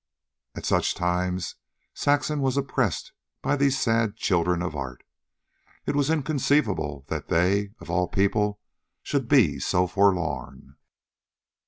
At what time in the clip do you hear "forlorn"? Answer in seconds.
9.85-10.75